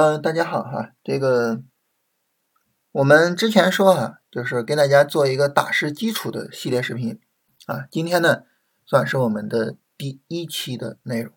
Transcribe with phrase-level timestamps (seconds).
[0.00, 1.60] 呃，大家好哈，这个
[2.90, 7.20] 我们之前说哈，就是给大家做一个打实基础的系列视频
[7.66, 7.84] 啊。
[7.90, 8.44] 今天呢，
[8.86, 11.34] 算是我们的第一期的内容。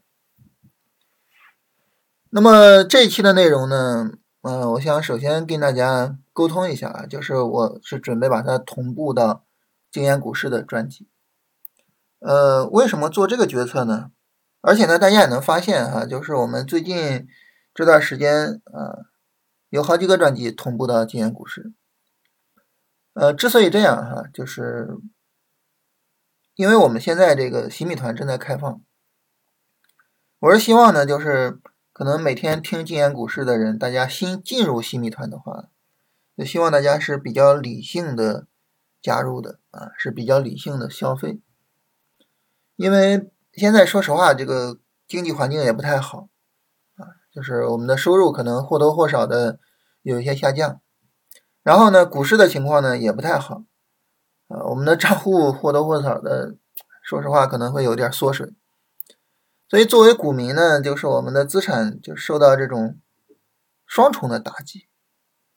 [2.29, 4.11] 那么这一期的内容呢，
[4.43, 9.43] 呃，我想首先跟大家沟通一下啊，就是我是准备把它同步到
[9.91, 11.09] 经验股市的专辑。
[12.19, 14.11] 呃，为什么做这个决策呢？
[14.61, 17.27] 而且呢，大家也能发现哈，就是我们最近。
[17.73, 19.09] 这段时间啊，
[19.69, 21.73] 有好几个专辑同步到经验股市。
[23.13, 24.97] 呃，之所以这样哈，就是
[26.55, 28.81] 因为我们现在这个新米团正在开放。
[30.39, 31.59] 我是希望呢，就是
[31.93, 35.69] 可能每天听经验股市的人，大家新进入新米团的话，
[36.37, 38.47] 就希望大家是比较理性的
[39.01, 41.39] 加入的啊，是比较理性的消费。
[42.75, 46.29] 因为现在说实话，这个经济环境也不太好。
[47.33, 49.57] 就是我们的收入可能或多或少的
[50.03, 50.79] 有一些下降，
[51.63, 53.63] 然后呢，股市的情况呢也不太好，
[54.49, 56.55] 呃，我们的账户或多或少的，
[57.01, 58.53] 说实话可能会有点缩水，
[59.67, 62.99] 所以作为股民呢，就是我们的资产就受到这种
[63.87, 64.87] 双重的打击，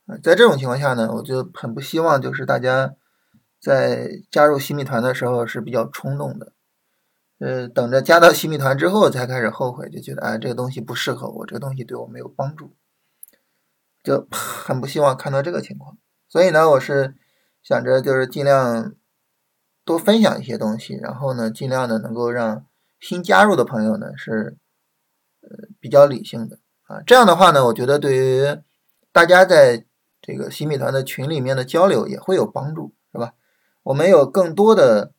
[0.07, 2.95] 啊，在这种情况下呢，我就很不希望就是大家
[3.61, 6.53] 在加入新米团的时候是比较冲动的。
[7.39, 12.75] 呃，等着加到新米团之后才开始后悔，就觉得哎，这个东西不适合我，这个东西对我没有帮助，
[14.03, 15.99] 就 很不希望看到这个情况。
[16.29, 17.15] 所以呢，我是
[17.63, 18.95] 想着就是尽量
[19.85, 22.65] 多分享一些东西，然后呢，尽量的能够让
[22.99, 24.57] 新加入的朋友呢是
[25.43, 27.03] 呃比较理性的啊。
[27.07, 28.59] 这样的话呢，我觉得对于
[29.13, 29.85] 大家在
[30.23, 33.35] 这个新米团的群里面的交流也会有帮助，是吧？
[33.83, 35.13] 我们有更多的。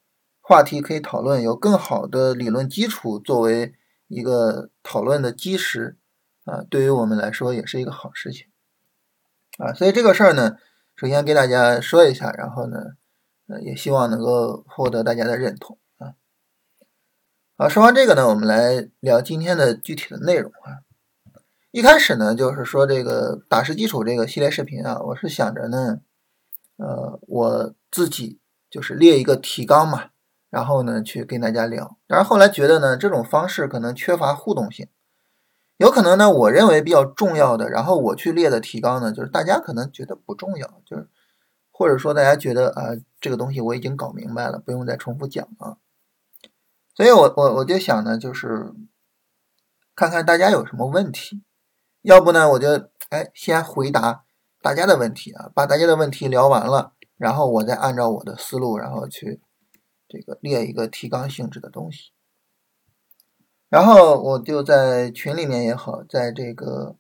[0.48, 3.76] 话题可以讨论，有更好的理论基础作为
[4.08, 5.98] 一个讨论的基石
[6.46, 8.48] 啊，对于我们来说也是一个好事情
[9.58, 9.74] 啊。
[9.74, 10.56] 所以这个事儿呢，
[10.96, 12.78] 首先给大家说一下，然后呢，
[13.48, 16.16] 呃，也希望能够获得大家的认同啊。
[17.58, 20.88] 好，说完这个呢，我们来聊今天的具体的内容啊。
[21.72, 26.00] 一开始呢，就是说这个打实基础这个系列视频啊，我是想着呢，
[26.78, 28.40] 呃，我自己
[28.70, 30.12] 就是列一个提纲嘛。
[30.50, 31.98] 然后呢，去跟大家聊。
[32.08, 34.88] 但是后来觉得呢，这种方式可能缺乏互动性。
[35.78, 41.08] 有可能呢，我认为比较重要的，然后我去列的提纲呢，就是大家可能觉得不重要，就是
[41.70, 45.78] 或者说大家觉得啊，这个东西我已经搞明白了，不用再重复讲了。
[46.96, 48.74] 所以我我我就想呢，就是
[49.96, 51.44] 看看大家有什么问题，
[52.02, 54.24] 要不呢，我就哎先回答
[54.64, 59.42] 大家的问题啊，把大家的问题聊完了，然后我再按照我的思路，然后去。
[60.08, 62.12] 这个列一个提纲性质的东西，
[63.70, 66.96] 然后我就在群里面也好，在这个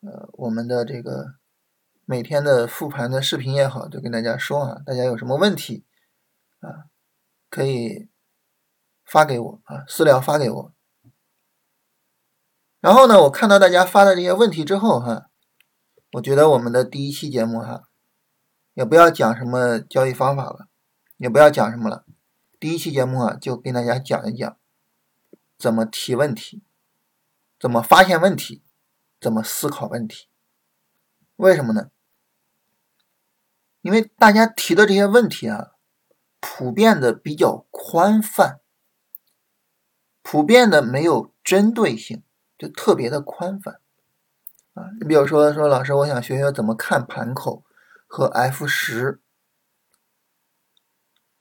[0.00, 1.34] 呃我们的这个
[2.04, 5.84] 每天的复盘的视频也好，就跟大家说啊，大家有什么问题
[6.60, 6.86] 啊，
[7.50, 8.08] 可以
[9.04, 10.72] 发给我啊，私聊发给我。
[12.80, 15.28] 然后呢，我看到大家发的这些问题之后哈，
[16.12, 17.88] 我觉得我们的第一期节目哈，
[18.74, 20.68] 也不要讲什么交易方法了，
[21.16, 22.05] 也不要讲什么了。
[22.58, 24.56] 第一期节目啊，就跟大家讲一讲
[25.58, 26.62] 怎么提问题，
[27.60, 28.62] 怎么发现问题，
[29.20, 30.28] 怎么思考问题。
[31.36, 31.90] 为什么呢？
[33.82, 35.72] 因为大家提的这些问题啊，
[36.40, 38.60] 普遍的比较宽泛，
[40.22, 42.22] 普遍的没有针对性，
[42.56, 43.80] 就特别的宽泛
[44.72, 44.88] 啊。
[44.98, 47.64] 你比如说，说老师，我想学学怎么看盘口
[48.06, 49.20] 和 F 十，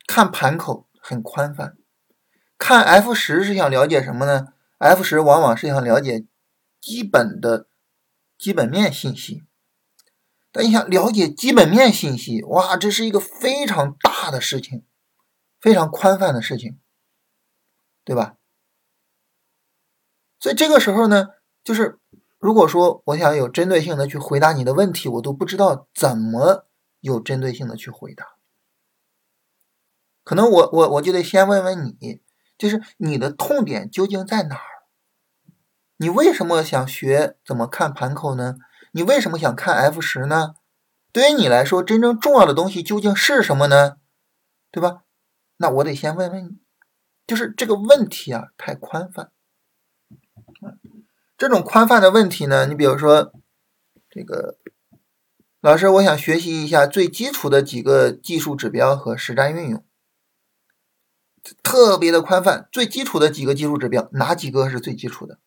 [0.05, 0.89] 看盘口。
[1.07, 1.77] 很宽泛，
[2.57, 4.47] 看 F 十是想了解什么呢
[4.79, 6.25] ？F 十往往是想了解
[6.81, 7.67] 基本的
[8.39, 9.43] 基本面信息。
[10.51, 14.83] 但你想了解基本面信息，哇，这是一个非常大的事情，
[15.61, 16.79] 非常宽泛的事情，
[18.03, 18.37] 对吧？
[20.39, 21.27] 所以这个时候呢，
[21.63, 21.99] 就是
[22.39, 26.65] 如果说我想有针对性的去回答你的问题，我都不知道怎么
[26.99, 28.34] 有针对性的去回答。
[30.25, 32.19] 可能我我我就得先问问你，
[32.57, 34.83] 就是你的痛点究竟在哪儿？
[35.97, 38.55] 你为什么想学怎么看盘口呢？
[38.91, 40.55] 你为什么想看 F 十呢？
[41.13, 43.97] 对于你来说，真正重要的东西究竟是什么呢？
[44.71, 45.03] 对吧？
[45.57, 46.49] 那我得先问问你，
[47.25, 49.31] 就是这个问题啊，太宽泛。
[51.37, 53.31] 这种宽泛的问题呢，你比如说
[54.09, 54.57] 这个
[55.61, 59.84] 老师，我想学习一下最基础的几个技术指标和实战运用。
[61.63, 65.39] 特别的宽泛，最基础的几个技术指标，哪几个是最基础的？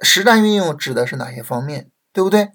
[0.00, 2.52] 实战运用指的是哪些方面，对不对？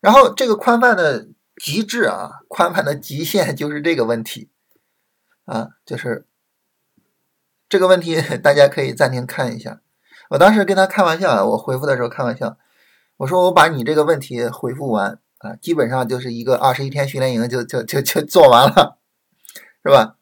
[0.00, 4.50] 然后这个宽泛的极致啊，宽泛的极限就是这个问题
[5.44, 6.26] 啊，就是
[7.68, 9.80] 这个问题， 大家可以暂停看一下。
[10.30, 12.58] 我当时跟他开玩笑啊，我回复的时候开玩笑，
[13.16, 18.98] 我说我把你这个问题回复完啊，基本上就是一个二十一天训练营就就就就做完了，
[19.84, 20.16] 是吧？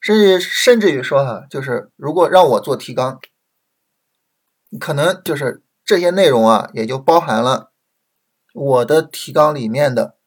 [0.00, 3.20] 甚至甚至于说哈，就是如果让我做提纲，
[4.80, 7.72] 可能就是这些内容啊，也就包含了。
[8.54, 10.18] 我的提纲里面的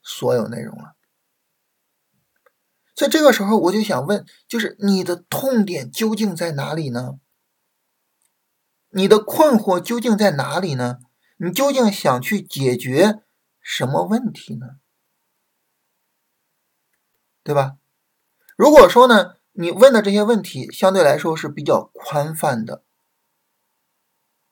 [0.00, 0.94] 所有内容了，
[2.94, 7.14] 所以这个时候我就想问，就是你的痛点究竟在哪里呢？
[8.90, 10.98] 你的困惑究竟在哪里呢？
[11.38, 13.23] 你究竟想去解决
[13.64, 14.76] 什么问题呢？
[17.42, 17.78] 对吧？
[18.56, 22.84] 如果说呢，你问的这些问题相对来说是比较宽泛的，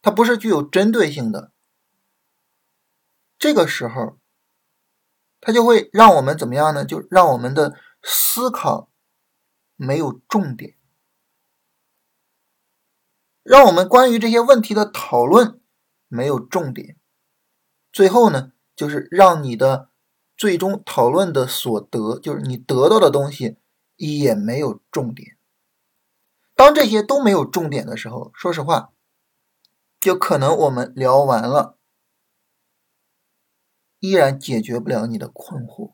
[0.00, 1.52] 它不是具有针对性的。
[3.38, 4.18] 这个时候，
[5.40, 6.84] 它就会让我们怎么样呢？
[6.84, 8.90] 就让我们的思考
[9.76, 10.76] 没有重点，
[13.42, 15.60] 让我们关于这些问题的讨论
[16.08, 16.96] 没有重点。
[17.92, 19.90] 最后呢，就是让你的
[20.36, 23.58] 最终讨论的所得，就是你得到的东西
[23.94, 25.36] 也没有重点。
[26.56, 28.90] 当这些都没有重点的时候，说实话，
[30.00, 31.76] 就可能我们聊完了。
[34.00, 35.92] 依然解决不了你的困惑，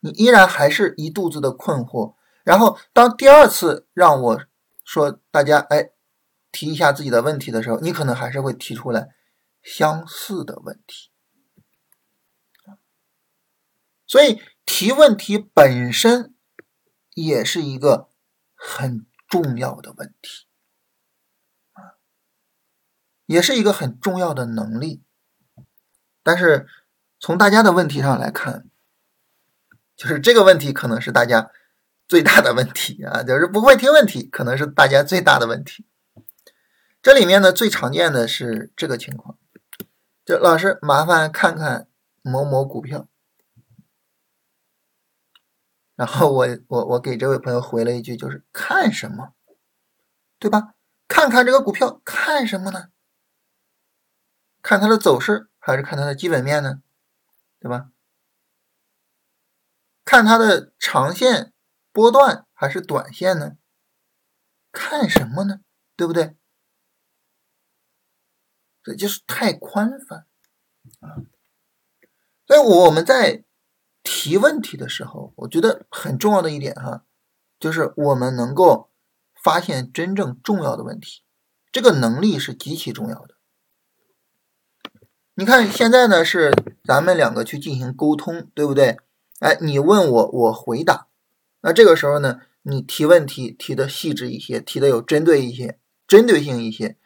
[0.00, 2.14] 你依然还是一肚子的困惑。
[2.44, 4.40] 然后，当第二次让我
[4.84, 5.90] 说大家哎
[6.52, 9.08] 提一下自己的问题的时候，你可能还是会提出来
[9.60, 11.10] 相似的问题。
[14.16, 16.34] 所以，提问题本身
[17.12, 18.08] 也是一个
[18.54, 20.46] 很重要的问题，
[23.26, 25.02] 也是一个很重要的能力，
[26.22, 26.66] 但是。
[27.18, 28.68] 从大家的问题上来看，
[29.96, 31.50] 就是这个问题可能是大家
[32.06, 35.86] 最大的问题啊，就是不会提问题，可能是大家最大的问题。
[37.00, 39.38] 这里面呢，最常见的是这个情况，
[40.26, 41.88] 就老师麻烦看看
[42.20, 43.08] 某某股票，
[45.96, 49.34] 然后我我我给这位朋友回了一句，就是看什么，
[50.38, 50.74] 对吧？
[51.08, 52.90] 看看这个股票，看什么呢？
[54.62, 56.82] 看它的走势，还是看它的基本面呢？
[57.58, 57.90] 对吧？
[60.04, 61.52] 看它的长线
[61.92, 63.56] 波段还是短线呢？
[64.70, 65.60] 看什么呢？
[65.96, 66.36] 对不对？
[68.82, 70.26] 这就是太宽泛
[71.00, 71.16] 啊！
[72.46, 73.42] 所以我们在
[74.08, 77.02] 提问题的时候，我觉得很重要的一点哈，
[77.58, 78.90] 就是我们能够
[79.34, 81.22] 发现真正重要的问题，
[81.72, 83.34] 这个能力是极其重要的。
[85.34, 86.54] 你看现在呢是
[86.84, 88.98] 咱们两个去进行沟通，对不对？
[89.40, 91.08] 哎，你问我，我回答。
[91.60, 96.96] 那这个时候呢，你提问题提的细致一些，提的有针对一些，针对性一些，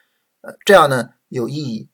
[0.41, 1.89] 呃，这样呢有意义。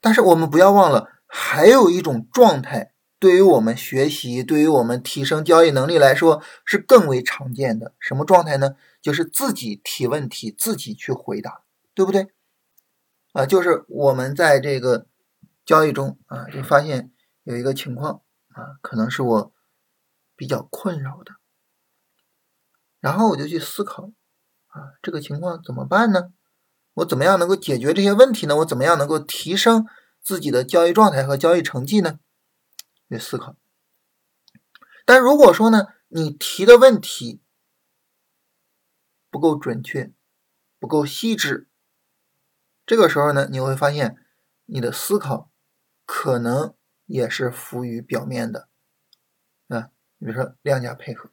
[0.00, 2.93] 但是我们不要忘了，还有一种状态，
[3.24, 7.94] 对于我们学习，对于我们提升交易能力来说是更为常见的。
[7.98, 8.76] 什么状态呢？
[9.00, 11.62] 就是自己提问题，自己去回答，
[11.94, 12.28] 对不对？
[13.32, 15.06] 啊，就是我们在这个。
[15.64, 17.10] 交易中啊，就发现
[17.44, 19.52] 有一个情况啊，可能是我
[20.36, 21.32] 比较困扰的，
[23.00, 24.10] 然后我就去思考
[24.66, 26.34] 啊，这个情况怎么办呢？
[26.92, 28.56] 我怎么样能够解决这些问题呢？
[28.56, 29.86] 我怎么样能够提升
[30.22, 32.18] 自己的交易状态和交易成绩呢？
[33.18, 33.56] 去思考。
[35.04, 37.40] 但如果说呢，你提的问题
[39.30, 40.12] 不够准确，
[40.78, 41.68] 不够细致，
[42.84, 44.18] 这个时候呢，你会发现
[44.66, 45.50] 你的思考。
[46.06, 46.74] 可能
[47.06, 48.68] 也是浮于表面的
[49.68, 51.30] 啊，比如说量价配合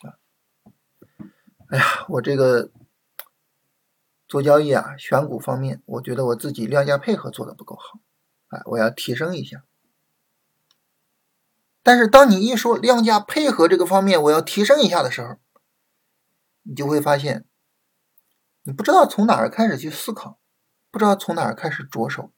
[0.00, 0.18] 啊，
[1.68, 2.72] 哎呀，我这个
[4.26, 8.00] 做交易啊，选股方面，我觉得我自己量价配合做的不够好
[8.48, 9.64] 啊，我要提升一下。
[11.82, 15.36] 但是当你一说量价配合这个方面我要提升一下的时候，
[16.62, 17.44] 你就会发现，
[18.62, 20.38] 你不知道从哪儿开始去思考，
[20.90, 22.32] 不知道从哪儿开始着手。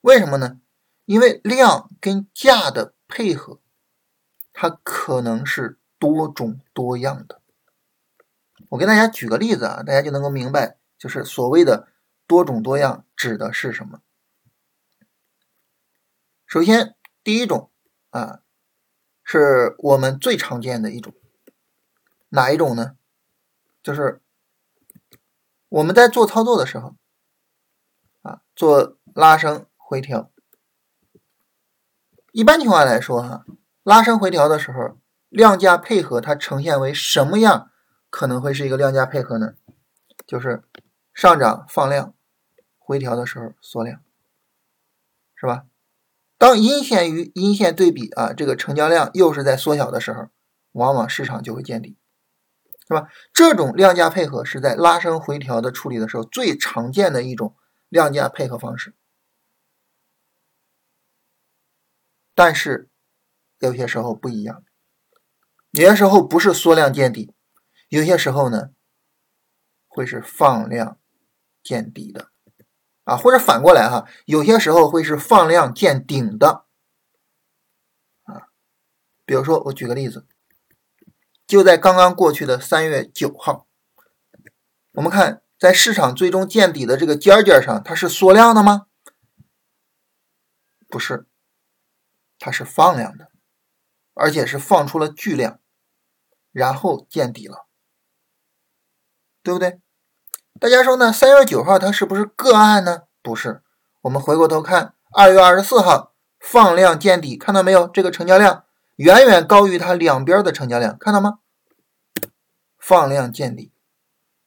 [0.00, 0.60] 为什么呢？
[1.04, 3.60] 因为量跟价的配合，
[4.52, 7.42] 它可能是多种多样的。
[8.70, 11.88] 我给大家举个例子啊，大家就能够明白，就是所谓的
[12.26, 14.00] 多种多样指的是什么。
[16.46, 17.70] 首先，第一种
[18.10, 18.40] 啊，
[19.24, 21.12] 是我们最常见的一种，
[22.28, 22.96] 哪一种呢？
[23.82, 24.22] 就是
[25.68, 26.94] 我们在做操作的时候，
[28.22, 30.30] 啊，做拉升回调，
[32.32, 33.44] 一般情况来说，哈，
[33.82, 37.70] 拉升回调的时候，量价配合它呈现为什么样？
[38.10, 39.54] 可能会是一个量价配合呢？
[40.26, 40.62] 就是
[41.12, 42.14] 上涨放量，
[42.78, 44.00] 回调的时候缩量，
[45.34, 45.66] 是吧？
[46.44, 50.28] 当阴线与阴线对比啊，这个成交量又是在缩小的时候，
[50.72, 51.96] 往往市场就会见底。
[52.86, 53.08] 是吧？
[53.32, 57.56] 这种量价配合是在拉升回调的处理的时候最常见的一种
[57.88, 58.94] 量价配合方式。
[62.34, 62.90] 但是
[63.60, 64.62] 有些时候不一样，
[65.70, 67.32] 有些时候不是缩量见底，
[67.88, 68.68] 有些时候呢
[69.88, 70.98] 会是放量
[71.62, 72.28] 见底的
[73.04, 76.66] 啊，或者反过来哈，有些时候会是放量见顶的
[78.24, 78.48] 啊。
[79.24, 80.26] 比如说，我举个例子。
[81.46, 83.66] 就在刚刚过去的三月九号，
[84.92, 88.86] 我们看在市场最终见底的这个尖尖上，它是缩量的吗？
[90.88, 91.26] 不是，
[92.38, 93.30] 它是放量的，
[94.14, 95.60] 而且是放出了巨量，
[96.50, 97.66] 然后见底了，
[99.42, 99.82] 对不对？
[100.60, 101.12] 大家说呢？
[101.12, 103.02] 三月九号它是不是个案呢？
[103.22, 103.62] 不是，
[104.02, 107.88] 我们回过头看二月二十四号放量见底，看到没有？
[107.88, 108.64] 这个成交量。
[108.96, 111.40] 远远高于它两边的成交量，看到吗？
[112.78, 113.72] 放量见底，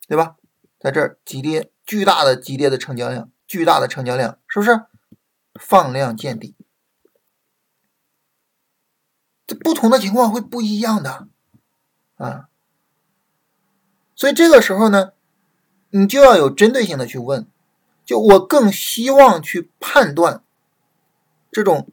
[0.07, 0.37] 对吧？
[0.79, 4.85] 在这儿急跌，巨大的急跌的成交量，巨大的成交量，是不是？
[5.59, 6.55] 放量见底，
[9.45, 11.27] 这不同的情况会不一样的
[12.15, 12.47] 啊。
[14.15, 15.11] 所以这个时候呢，
[15.97, 17.47] 你就要有针对性的去问，
[18.05, 20.43] 就我更希望去判断
[21.51, 21.87] 这种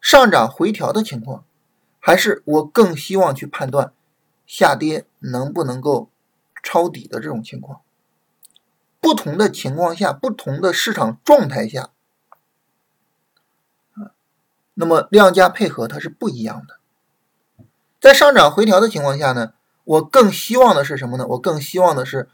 [0.00, 1.44] 上涨回调的情况。
[2.00, 3.92] 还是我更希望去判断
[4.46, 6.08] 下跌能不能够
[6.62, 7.80] 抄底的这种情况。
[9.00, 11.90] 不同的情况下，不同的市场状态下，
[14.74, 16.78] 那么量价配合它是不一样的。
[18.00, 19.52] 在上涨回调的情况下呢，
[19.84, 21.26] 我更希望的是什么呢？
[21.26, 22.30] 我更希望的是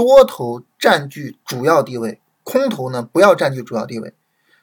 [0.00, 4.14] 多头占据主要地位，空头呢不要占据主要地位。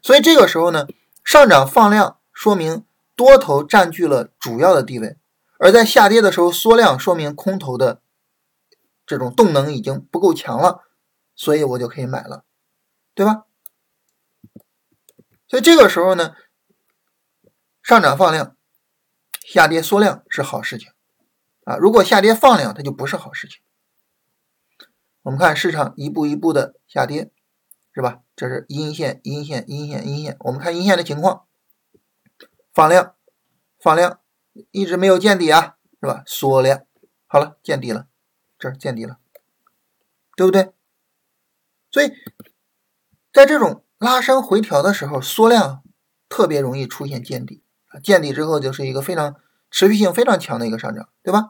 [0.02, 0.88] 所以这个时候呢，
[1.24, 2.84] 上涨放量说明。
[3.16, 5.18] 多头占据了主要的地位，
[5.58, 8.00] 而在下跌的时候缩量，说明空头的
[9.08, 10.84] 这种动能已经不够强了，
[11.36, 12.44] 所以我就可以买了，
[13.16, 13.46] 对吧？
[15.48, 16.36] 所以这个时候呢，
[17.82, 18.56] 上涨放量，
[19.42, 20.92] 下跌缩量是好事情
[21.66, 21.76] 啊。
[21.78, 23.60] 如果下跌放量，它就不是好事情。
[25.24, 27.32] 我们看市场一步一步的下跌，
[27.94, 28.22] 是吧？
[28.36, 30.38] 这是阴线，阴线，阴线，阴线。
[30.42, 31.46] 我们看阴线的情况。
[32.74, 33.16] 放量，
[33.80, 34.20] 放量，
[34.70, 36.22] 一直没有见底啊，是吧？
[36.28, 36.86] 缩量，
[37.26, 38.08] 好了，见底了，
[38.60, 39.18] 这儿见底了，
[40.36, 40.72] 对不对？
[41.90, 42.12] 所以，
[43.34, 45.82] 在这种拉升回调的时候，缩量
[46.30, 47.64] 特别容易出现见底，
[48.04, 49.36] 见底之后就是一个非常
[49.72, 51.50] 持续性非常强的一个上涨，对吧？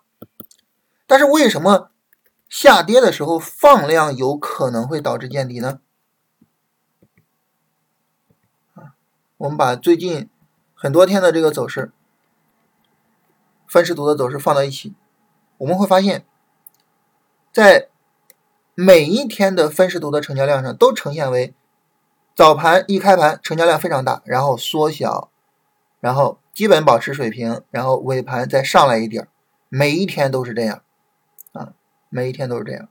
[1.05, 1.91] 但是为什么
[2.47, 5.79] 下跌的时候放量有可能会导致见底呢？
[9.37, 10.29] 我们把最近。
[10.79, 11.91] 很多天的这个走势，
[13.67, 14.93] 分时图的走势放到一起，
[15.57, 16.23] 我们会发现，
[17.51, 17.89] 在
[18.75, 21.55] 每一天的分时图的成交量上都呈现为
[22.35, 25.31] 早盘一开盘成交量非常大，然后缩小，
[25.99, 29.27] 然后基本保持水平，然后尾盘再上来一点，
[29.69, 30.83] 每一天都是这样，
[32.17, 32.89] 每一天都是这样，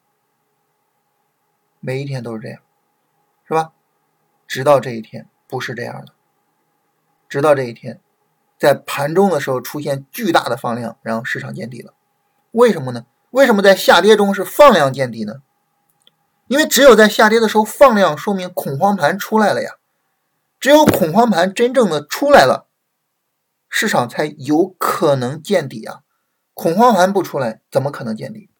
[1.80, 2.60] 每一天都是这样，
[3.44, 3.72] 是吧？
[4.46, 6.12] 直到这一天不是这样的。
[7.28, 8.00] 直到这一天，
[8.56, 11.92] 在盘中的时候出现巨大的放量，然后市场见底了。
[12.52, 13.04] 为什么呢？
[13.30, 15.42] 为什么在下跌中是放量见底呢？
[16.46, 19.72] 因为只有在下跌的时候放量，说明恐慌盘出来了呀。
[20.60, 22.68] 只有恐慌盘真正的出来了，
[23.68, 26.02] 市场才有可能见底啊。
[26.54, 28.50] 恐慌盘不出来，怎么可能见底？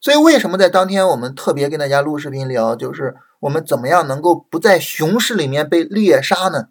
[0.00, 6.70] 所以为什么在当天我们特别跟大家录视频聊，就是我们怎么样能够不在熊市里面被猎杀呢？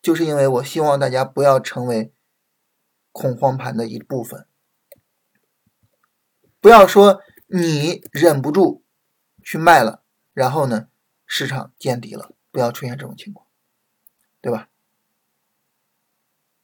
[0.00, 2.12] 就是因为我希望大家不要成为
[3.10, 4.46] 恐慌盘的一部分，
[6.60, 8.84] 不要说你忍不住
[9.42, 10.86] 去卖了，然后呢
[11.26, 13.44] 市场见底了，不要出现这种情况，
[14.40, 14.68] 对吧？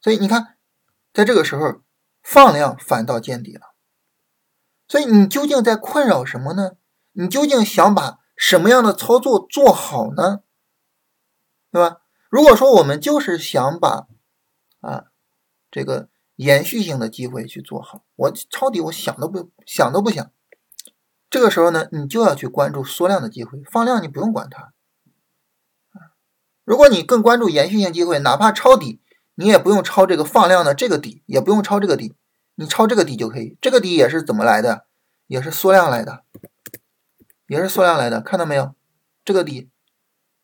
[0.00, 0.56] 所以你看，
[1.12, 1.82] 在这个时候
[2.22, 3.73] 放量反倒见底了，
[4.86, 6.72] 所以你究竟在困扰什么呢？
[7.12, 10.40] 你究竟想把什么样的操作做好呢？
[11.70, 12.00] 对吧？
[12.28, 14.06] 如果说我们就是想把
[14.80, 15.04] 啊
[15.70, 20.30] 这个延续性的机会去做好，我抄底我想都不想都不想，
[21.30, 24.72] 这个时候呢，你就要去关注缩量的机会，放量你不用管它。
[26.64, 29.00] 如果你更关注延续性机会，哪怕抄底，
[29.34, 32.14] 你也不用抄这个放量的这个底，也不用抄这个底，
[32.54, 33.56] 你抄这个底就可以。
[33.60, 34.86] 这个底也是怎么来的？
[35.26, 36.22] 也是缩量来的，
[37.46, 38.74] 也是缩量来的，看到没有？
[39.24, 39.70] 这个底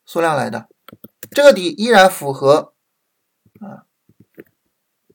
[0.07, 0.69] 缩量来的，
[1.31, 2.73] 这个底依然符合
[3.61, 3.85] 啊，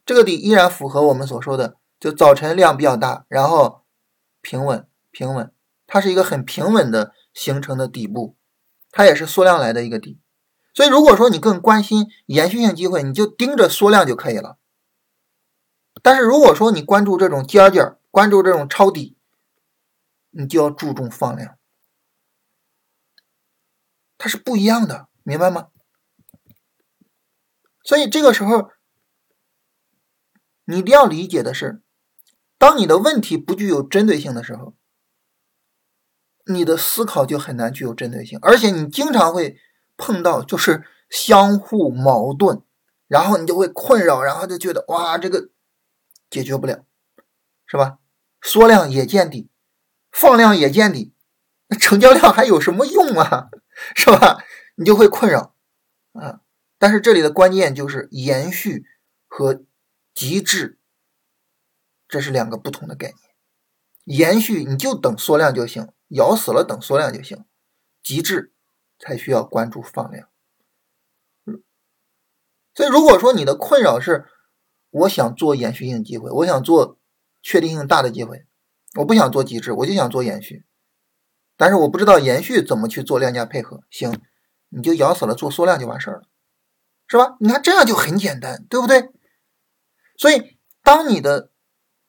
[0.06, 3.84] 这个底依然符合我们所说的，就早晨量比较大，然后
[4.42, 5.52] 平稳平稳。
[5.88, 8.36] 它是一个很平稳的形成的底部，
[8.92, 10.20] 它也是缩量来的一个底，
[10.76, 14.58] 所以如果说你更关心延续性机会，你就盯着缩量就可以了。
[16.06, 19.18] 但是如果说你关注这种尖尖，关注这种抄底，
[20.30, 21.58] 你就要注重放量，
[24.16, 25.70] 它是不一样的，明白吗？
[27.84, 28.70] 所以这个时候，
[30.66, 31.82] 你一定要理解的是，
[32.60, 34.76] 当你的问题不具有针对性的时候。
[36.48, 39.58] 你的思考就很难具有针对性，而且你经常会
[39.98, 42.62] 碰到就是相互矛盾，
[43.08, 45.50] 然后你就会困扰，然后就觉得哇，这个
[46.30, 46.86] 解决不了，
[47.66, 48.00] 是吧？
[48.42, 49.50] 缩量也见底，
[50.12, 51.14] 放量也见底，
[51.68, 53.50] 那成交量还有什么用啊？
[53.96, 54.44] 是吧？
[54.76, 55.56] 你就会困扰
[56.14, 56.42] 啊。
[56.78, 58.86] 但是这里的关键就是延续
[59.28, 59.64] 和
[60.14, 60.80] 极致，
[62.08, 63.20] 这是两个不同的概念。
[64.04, 65.92] 延续你就等缩量就行。
[66.10, 67.46] 咬死了，等缩量就行。
[68.04, 68.54] 极致
[69.00, 70.30] 才需要关注放量。
[72.76, 74.26] 所以，如果说你的困扰是
[75.00, 76.98] 我想做延续性机会，我想做
[77.42, 78.46] 确定性大的机会，
[79.00, 80.66] 我不想做极致，我就想做延续，
[81.58, 83.82] 但是我不知道延续怎么去做量价配合。
[83.90, 84.20] 行，
[84.70, 86.24] 你就咬死了做缩量就完事儿了，
[87.08, 87.36] 是吧？
[87.40, 89.10] 你看这样就很简单，对不对？
[90.18, 91.52] 所以，当你的。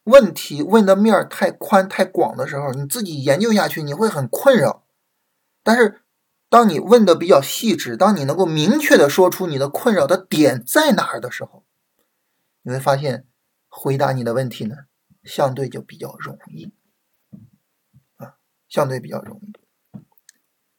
[0.06, 4.86] 问题问的面太宽太广的时候，你自己研究下去你会很困扰。
[5.64, 6.02] 但是，
[6.48, 11.65] 当你问的比较细致，当你能够明确的说出你的困扰的点在哪儿的时候，
[12.66, 13.24] 你会发现
[13.68, 14.74] 回答你的问题呢，
[15.22, 16.72] 相对就比较容易
[18.16, 18.34] 啊，
[18.68, 19.52] 相对比较容易。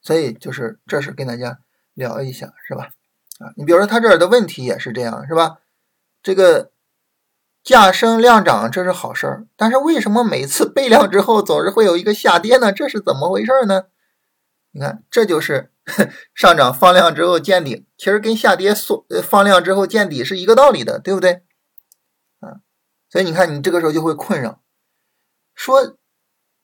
[0.02, 1.62] 所以就是这是跟大家
[1.94, 2.90] 聊一下，是吧？
[3.40, 5.60] 啊，你比如说他这儿的问题也是这样，是吧？
[6.22, 6.74] 这个。
[7.64, 12.72] 价升量涨，这是好事儿，但是为什么每次备量之后总是会有一个下跌呢？
[12.72, 13.88] 这是怎么回事呢？
[14.72, 15.74] 你看，这就是
[16.34, 21.44] 上涨放量之后见顶，其实跟下跌缩放量之后见底是一个道理的，对不对？
[23.10, 24.62] 所以你看，你这个时候就会困扰，
[25.56, 25.98] 说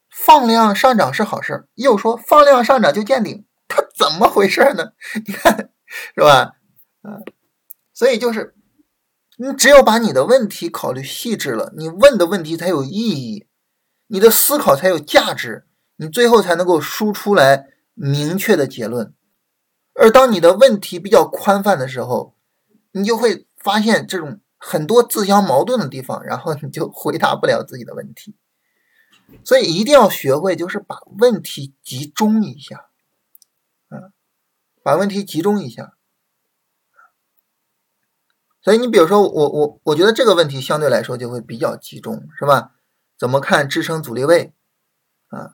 [0.09, 4.93] 放量上涨是好事儿，又说放量上涨就见顶，它怎么回事呢？
[5.25, 5.71] 你看
[6.15, 6.55] 是吧？
[7.01, 7.21] 啊，
[7.93, 8.55] 所以就是。
[9.35, 13.47] 你只有把你的问题考虑细致了，你问的问题才有意义，
[14.05, 19.15] 你的思考才有价值，你最后才能够输出来明确的结论。
[19.95, 22.35] 而当你的问题比较宽泛的时候，
[22.91, 28.37] 你就会发现这种很多自相矛盾的地方，然后你就回答不了自己的问题。
[29.43, 32.87] 所以一定要学会，就是把问题集中一下，
[33.89, 34.13] 嗯，
[34.81, 35.95] 把问题集中一下。
[38.61, 42.71] 所以你比如说我我我觉得这个问题相对来说就会比较集中，是吧？
[43.17, 44.53] 怎么看支撑阻力位
[45.27, 45.51] 啊？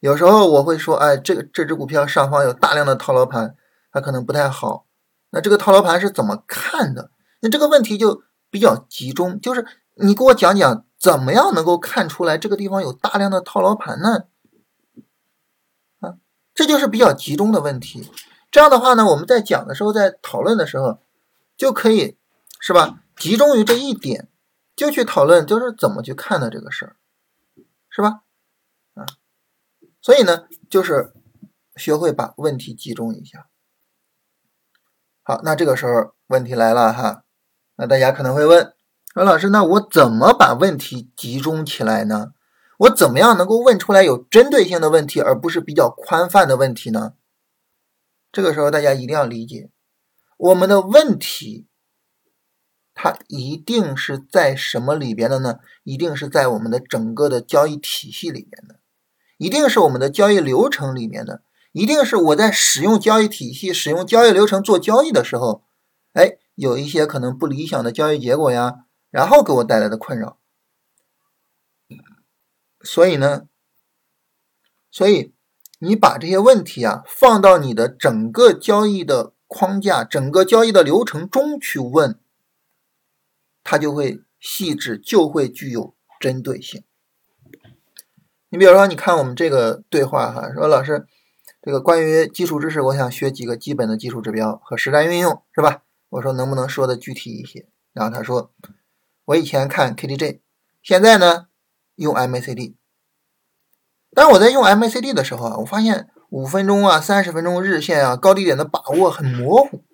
[0.00, 3.56] 有时候我会说，哎，这个这只股票上方有大量的套牢盘，
[3.90, 4.86] 它可能不太好。
[5.30, 7.10] 那这个套牢盘是怎么看的？
[7.40, 14.24] 那这个问题就比较集中，就是你给我讲讲怎么样能够看出来这个地方有大量的套牢盘呢？
[16.00, 16.16] 啊，
[16.54, 18.10] 这就是比较集中的问题。
[18.50, 21.00] 这样的话呢，我们在讲的时候，在讨论的时候
[21.56, 22.16] 就可以。
[22.60, 23.04] 是吧？
[23.14, 24.28] 集中于这一点，
[24.74, 26.96] 就去讨论，就是怎么去看的这个事儿，
[27.88, 28.24] 是吧？
[28.94, 29.06] 啊，
[30.02, 31.14] 所以呢，就是
[31.76, 33.46] 学会把问题集中一下。
[35.22, 37.22] 好，那这个时候问题来了哈，
[37.78, 38.74] 那大家可能会问，
[39.14, 42.32] 说老师，那我怎么把问题集中起来呢？
[42.78, 47.12] 我怎么样能够问出来有针对性的问题，而不是比较宽泛的问题呢？
[48.32, 49.70] 这个时候大家一定要理解，
[50.36, 51.66] 我们的问题。
[53.00, 55.60] 它一定是在什么里边的呢？
[55.84, 58.80] 一定是在我们的整个的交易体系里面的，
[59.36, 65.62] 一定是我们的交易流程里面的，一定是我在使用交易体系、使用交易流程做交易的时候，
[66.12, 70.40] 哎，有一些可能不理想的交易结果呀，然后给我带来的困扰。
[72.82, 73.46] 所以呢，
[74.90, 75.32] 所以
[75.78, 82.18] 你把这些问题啊放到你的整个交易的框架、整个交易的流程中去问。
[83.62, 86.82] 它就会细致，就会具有针对性。
[88.48, 91.06] 你比如说，你看我们这个对话哈，说老师，
[91.62, 95.82] 这个关于基础知识，我想学几个基本的基础指标和实战运用，是吧？
[96.10, 97.68] 我说能不能说的具体一些？
[97.92, 98.52] 然后他说，
[99.26, 100.40] 我以前看 KDJ，
[100.82, 101.46] 现在呢
[101.96, 102.76] 用 MACD。
[104.14, 109.84] 当我在用 MACD 的时候啊，我发现五分钟啊、三十分钟日线啊、高低点的把握很模糊。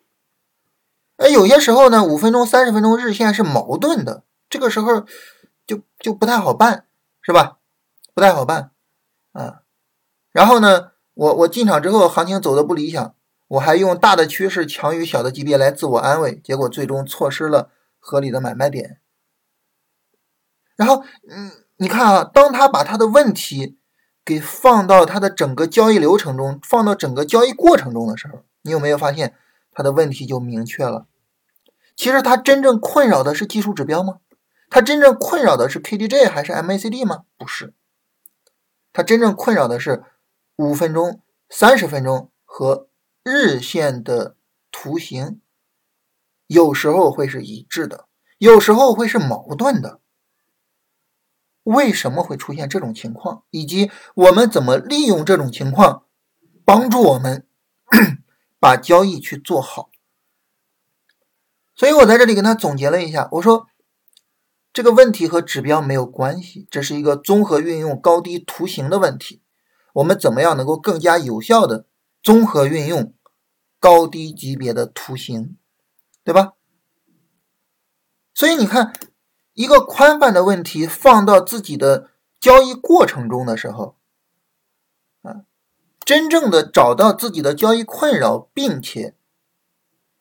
[1.17, 5.07] 哎，有些时候呢，五分钟、三十分钟日线是矛盾的，这个时候
[5.67, 6.87] 就就不太好办，
[7.23, 7.59] 是吧？
[8.15, 8.71] 不太好办
[9.33, 9.63] 啊。
[10.33, 13.15] 然后呢，我我进场之后，行情走的不理想，
[13.49, 18.99] 我还用大的趋势强于小的级别来自我安慰，结果最终错失了合理的买卖点。
[20.77, 23.79] 然后，嗯，你看啊，当他把他的问题
[24.25, 29.35] 给放到他的整个交易流程中，放到整个交易过程中的时候，你有没有发现？
[29.71, 31.07] 他的问题就明确了。
[31.97, 34.19] 其实他真正困扰的是技术指标吗？
[34.71, 37.25] 他真正困扰的是 KDJ 还是 MACD 吗？
[37.37, 37.75] 不是，
[38.93, 40.03] 他真正困扰的是
[40.57, 42.89] 五分钟、三十分钟和
[43.25, 44.37] 日线的
[44.71, 45.41] 图形，
[46.47, 48.07] 有时候会是一致的，
[48.39, 50.01] 有时候会是矛盾的。
[51.65, 53.43] 为什么会出现这种情况？
[53.51, 56.05] 以及我们怎么利用这种情况
[56.65, 57.47] 帮助我们？
[58.61, 59.91] 把交易去做好，
[61.77, 63.67] 所以我在这里跟他总结了一下，我说
[64.73, 69.43] 这个问题和指标没有关系，这是一个综合运用高低图形的问题。
[69.93, 71.87] 我们怎么样能够更加有效的
[72.25, 73.15] 综合运用
[73.79, 75.57] 高低级别的图形，
[76.25, 76.55] 对吧？
[78.35, 78.93] 所以你看，
[79.53, 82.11] 一个宽泛的问题放到自己的
[82.41, 83.99] 交易过程中的时候，
[85.23, 85.45] 啊。
[86.05, 89.15] 真正的找到自己的交易困扰，并且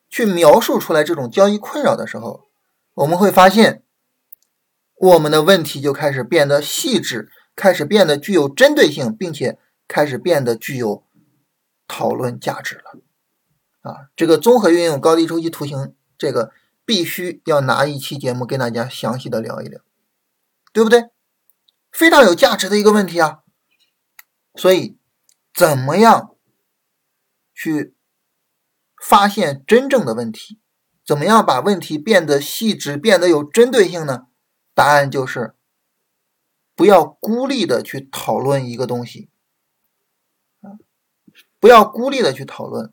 [0.08, 2.48] 去描述出来这种交易困扰的时候，
[2.94, 3.82] 我们会发现，
[4.96, 11.02] 我们的问题就开始变得细致，开始变得具有针对性，并且开始变得具有
[11.86, 13.00] 讨论价值了。
[13.82, 16.52] 啊，这个综合运用高低周期图形，这个
[16.84, 19.80] 必须要拿一期节目跟大家详细的聊一聊，
[20.72, 21.10] 对不对？
[21.92, 23.40] 非常有价值的一个问题啊，
[24.54, 24.98] 所以。
[25.56, 26.34] 怎么样
[27.54, 27.94] 去
[29.00, 30.58] 发现真正的问题？
[31.06, 34.26] 怎么样把问题变得细致、变得有针对性呢？
[34.74, 35.54] 答案就是
[36.74, 39.30] 不要孤立的去讨论一个东西，
[41.64, 42.92] 不要孤立的去讨论，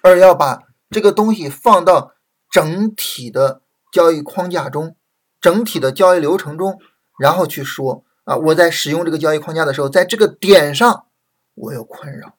[0.00, 2.14] 而要把这个东西放到
[2.48, 3.60] 整体的
[3.92, 4.96] 交易框架中、
[5.42, 6.80] 整体的交易流程中，
[7.18, 11.04] 然后去说啊，我在使用这个交易框架的时候，在这个点上。
[11.52, 12.38] 我有困扰，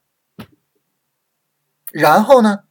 [1.91, 2.63] 然后呢？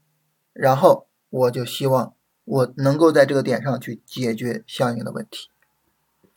[0.53, 5.51] 然后我就希望我能够在这个点上去解决相应的问题。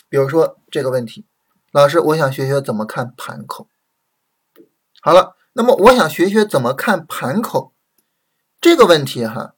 [0.10, 1.26] 比如说这个问题，
[1.72, 3.68] 老师，我想学学怎么看盘口。
[5.02, 7.74] 好了，那么我想学学怎么看盘口
[8.62, 9.56] 这个问题哈，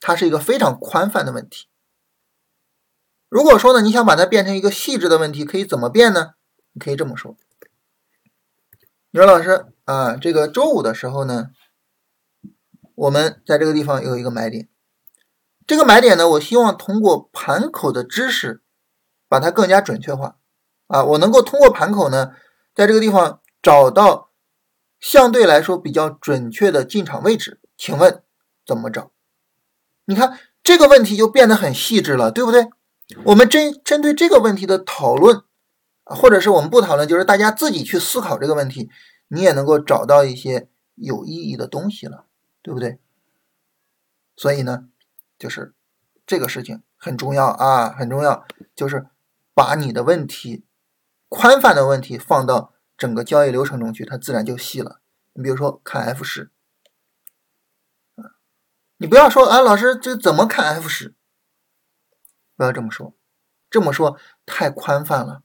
[0.00, 1.68] 它是一个非常宽泛的问题。
[3.28, 6.32] 如果说呢，你想把它变成一个细致的问题，可以怎么变呢？
[6.72, 7.36] 你可以这么说。
[9.12, 11.50] 你说老师啊，这个周五的时候呢，
[12.96, 14.68] 我们在这个地方有一个买点。
[15.64, 18.64] 这个买点呢，我希望通过盘口的知识
[19.28, 20.38] 把它更加准确化
[20.88, 22.32] 啊，我能够通过盘口呢，
[22.74, 24.27] 在这个地方找到
[25.00, 27.60] 相对来说比较准确的进场位置。
[27.76, 28.22] 请问
[28.66, 29.10] 怎么找？
[30.04, 32.68] 你看这个问题就变得很细致了，对不对？
[33.24, 35.42] 我们针针对这个问题的讨论。
[36.10, 38.88] 或者是我们不讨论，就是大家自己去思考这个问题，
[39.28, 42.24] 你也能够找到一些有意义的东西了，
[42.62, 42.98] 对不对？
[44.34, 44.88] 所以呢，
[45.38, 45.74] 就是
[46.26, 49.06] 这个事情很重要啊，很重要，就是
[49.52, 50.64] 把你的问题
[51.28, 55.00] 宽泛的问题放到整个交易流程中去，它自然就细了。
[55.32, 56.50] 你比如说看 F 十，
[58.96, 61.14] 你不要说啊，老师这怎么看 F 十？
[62.56, 63.14] 不要这么说，
[63.70, 65.42] 这么说太宽泛了。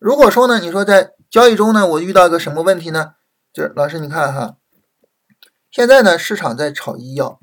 [0.00, 3.14] 如果说呢，你说在交易中呢，我遇到一个什么问题呢？
[3.52, 4.56] 就是老师，你看哈，
[5.70, 7.40] 现在呢市场在炒医药，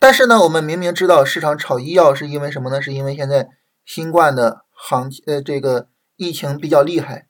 [0.00, 2.82] 但是呢，我们明明知道市场炒医药是因为什么呢？
[2.82, 3.50] 是因为现在
[3.84, 7.28] 新冠的行呃这个疫情比较厉害，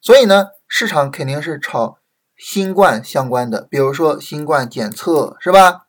[0.00, 1.98] 所以呢，市场肯定是炒
[2.36, 5.86] 新冠相关的，比如说新冠检测是吧？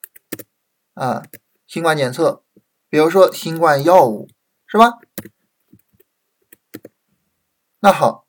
[0.94, 1.24] 啊，
[1.66, 2.44] 新冠检测，
[2.90, 4.28] 比如说新冠药物
[4.68, 5.00] 是吧？
[7.80, 8.28] 那好，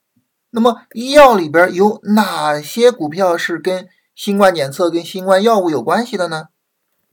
[0.51, 6.47] 那么医药里边有哪些股票是跟新冠检测、跟新冠药物有关系的呢？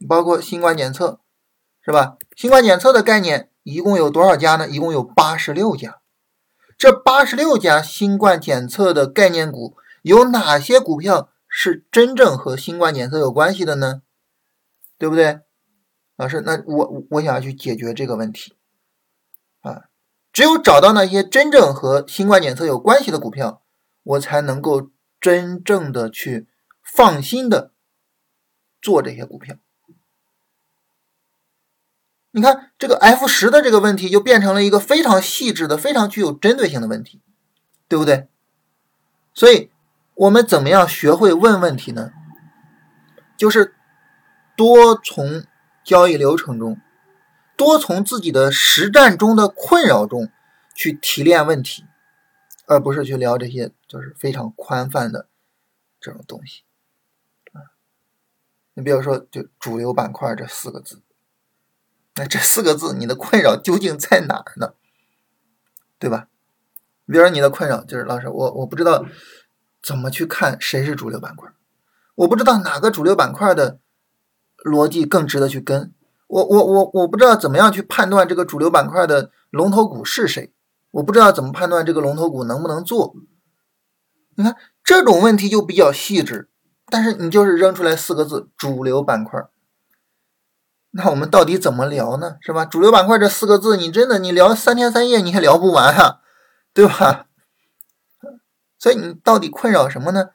[0.07, 1.19] 包括新冠检测，
[1.85, 2.17] 是吧？
[2.35, 4.67] 新冠检测的概念一共有多少家呢？
[4.67, 6.00] 一共有八十六家。
[6.81, 14.01] 这八十六家新冠检测的概念股，有哪些股票是真正和新冠检测有关系的呢？
[14.97, 15.41] 对不对？
[16.15, 18.55] 老师，那我我想要去解决这个问题
[19.59, 19.89] 啊，
[20.33, 23.61] 只有找到那些真正和新冠检测有关系的股票，
[24.01, 24.89] 我才能够
[25.19, 26.47] 真正的去
[26.83, 27.73] 放心的
[28.81, 29.55] 做这些股票。
[32.31, 37.21] 你看这个 F 十的这个问题就变成了一个非常细致的、非常具有针对性的问题，
[37.87, 38.29] 对不对？
[39.33, 39.69] 所以，
[40.15, 42.11] 我们怎么样学会问问题呢？
[43.37, 43.75] 就是
[44.55, 45.43] 多从
[45.83, 46.79] 交易流程中，
[47.57, 50.29] 多从自己的实战中的困扰中
[50.73, 51.85] 去提炼问题，
[52.65, 55.27] 而不是去聊这些就是非常宽泛的
[55.99, 56.63] 这种东西
[57.51, 57.75] 啊。
[58.75, 61.01] 你比如说，就主流板块这四个字。
[62.27, 64.73] 这四个字，你的困扰究竟在哪儿呢？
[65.99, 66.27] 对吧？
[67.05, 69.05] 比如说你的困扰就是老师，我我不知道
[69.83, 71.49] 怎么去看谁是主流板块，
[72.15, 73.79] 我不知道哪个主流板块的
[74.63, 75.93] 逻辑更值得去跟，
[76.27, 80.53] 我我我我不知道怎么样去判断这个主流板块的龙头股是谁，
[80.91, 83.13] 我不知道怎么判断这个龙头股能不能做。
[84.35, 86.49] 你看这种问题就比较细致，
[86.87, 89.45] 但是你就是扔出来四个字：主流板块。
[90.91, 92.35] 那我们到底怎么聊呢？
[92.41, 92.65] 是吧？
[92.65, 96.19] 主流板块这四个字，你真的你聊三天三夜你也聊不完啊，
[96.73, 97.27] 对吧？
[98.77, 100.31] 所以你到底困扰什么呢？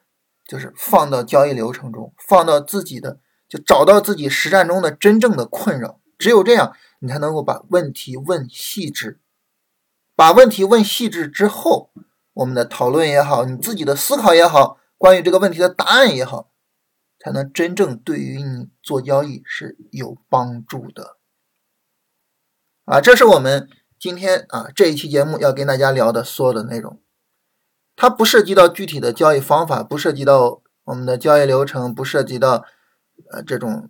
[0.47, 5.99] 就是放到交易流程中，放到自己的，就找到自己实战中的真正的困扰。
[6.17, 9.19] 只有这样，你才能够把问题问细致。
[10.15, 11.91] 把问题问细致之后，
[12.33, 16.49] 我们的讨论也好，你自己的思考也好，关于这个问题的答案也好。
[17.19, 21.17] 才能真正对于你做交易是有帮助的
[22.85, 23.01] 啊！
[23.01, 23.67] 这是我们
[23.99, 27.01] 今天啊这一期节目要跟大家聊的所有的内容。
[27.95, 32.63] 它不涉及到具体的交易方法，不涉及到我们的交易流程，不涉及到
[33.31, 33.89] 呃这种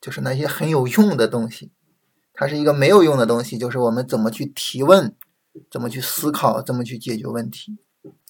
[0.00, 1.72] 就是那些很有用的东西。
[2.32, 5.16] 它是一个没有用的东西，就是我们怎么去提问，
[5.68, 7.78] 怎么去思考，怎么去解决问题。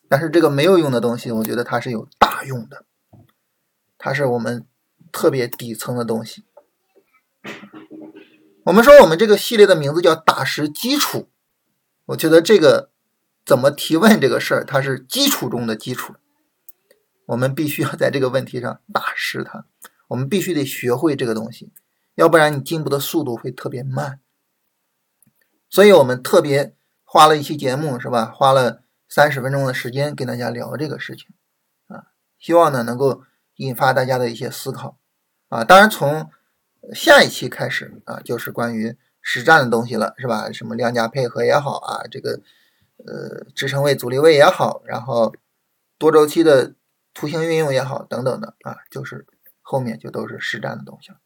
[0.09, 2.87] 但是这个没有用的东西，我觉得它是有大用的。
[3.99, 4.65] 它是我们
[5.11, 6.45] 特别底层的东西。
[8.65, 11.31] 我们说我们这个系列的名字叫“打实基础”，
[12.07, 12.91] 我觉得这个
[13.45, 16.15] 怎么提问这个事儿，它是基础中的基础。
[17.27, 19.65] 我们必须要在这个问题上打实它，
[20.09, 21.73] 我们必须得学会这个东西，
[22.15, 24.21] 要不然你进步的速度会特别慢。
[25.71, 28.27] 所以我们特别花了一期节目，是吧？
[28.27, 31.29] 花了三十分钟的时间跟大家聊这个事情
[31.87, 33.25] 啊，希望呢能够。
[33.59, 34.99] 引发大家的一些思考
[35.49, 36.29] 啊，当然从
[36.95, 40.51] 下一期开始啊，就是关于实战的东西了，是吧？
[40.51, 42.41] 什么量价配合也好啊，这个
[43.05, 45.35] 呃支撑位、阻力位也好，然后
[45.99, 46.75] 多周期的
[47.13, 49.27] 图形运用也好，等等的啊，就是
[49.61, 51.19] 后面就都是实战的东西了。